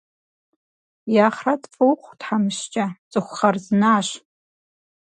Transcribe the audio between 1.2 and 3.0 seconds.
ахърэт фӏы ухъу, тхьэмыщкӏэ,